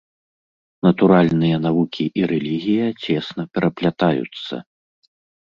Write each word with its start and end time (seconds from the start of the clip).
Натуральныя 0.85 1.57
навукі 1.65 2.05
і 2.21 2.25
рэлігія 2.31 2.87
цесна 3.05 3.47
пераплятаюцца. 3.59 4.55